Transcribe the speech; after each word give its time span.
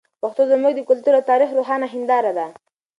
پښتو 0.21 0.41
زموږ 0.51 0.73
د 0.75 0.79
کلتور 0.89 1.13
او 1.17 1.27
تاریخ 1.31 1.49
روښانه 1.57 1.87
هنداره 1.93 2.31
ده. 2.37 2.47